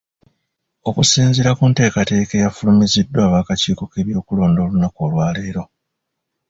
Okusinziira 0.89 1.51
ku 1.57 1.63
nteekateeka 1.71 2.33
eyafulumiziddwa 2.39 3.19
ab'akakiiko 3.27 3.83
k'ebyokulonda 3.91 4.59
olunaku 4.65 5.01
lwaleero 5.11 5.63